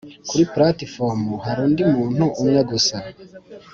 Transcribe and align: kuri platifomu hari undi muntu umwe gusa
kuri 0.29 0.43
platifomu 0.53 1.31
hari 1.45 1.59
undi 1.67 1.83
muntu 1.93 2.23
umwe 2.41 2.61
gusa 2.71 2.97